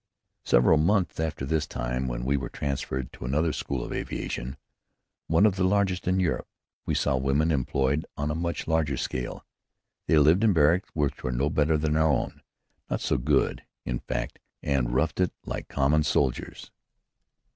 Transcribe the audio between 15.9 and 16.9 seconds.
soldiers.